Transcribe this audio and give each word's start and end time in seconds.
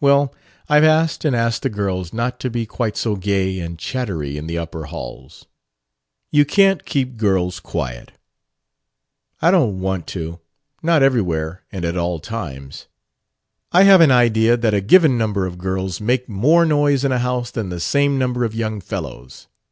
"Well, 0.00 0.34
I've 0.68 0.82
asked 0.82 1.24
and 1.24 1.36
asked 1.36 1.62
the 1.62 1.68
girls 1.70 2.12
not 2.12 2.40
to 2.40 2.50
be 2.50 2.66
quite 2.66 2.96
so 2.96 3.14
gay 3.14 3.60
and 3.60 3.78
chattery 3.78 4.36
in 4.36 4.48
the 4.48 4.58
upper 4.58 4.86
halls." 4.86 5.46
"You 6.32 6.44
can't 6.44 6.84
keep 6.84 7.16
girls 7.16 7.60
quiet." 7.60 8.10
"I 9.40 9.52
don't 9.52 9.78
want 9.78 10.08
to 10.08 10.40
not 10.82 11.04
everywhere 11.04 11.62
and 11.70 11.84
at 11.84 11.96
all 11.96 12.18
times." 12.18 12.88
"I 13.70 13.84
have 13.84 14.00
an 14.00 14.10
idea 14.10 14.56
that 14.56 14.74
a 14.74 14.80
given 14.80 15.16
number 15.16 15.46
of 15.46 15.56
girls 15.56 16.00
make 16.00 16.28
more 16.28 16.66
noise 16.66 17.04
in 17.04 17.12
a 17.12 17.20
house 17.20 17.52
than 17.52 17.68
the 17.68 17.78
same 17.78 18.18
number 18.18 18.42
of 18.42 18.56
young 18.56 18.80
fellows. 18.80 19.46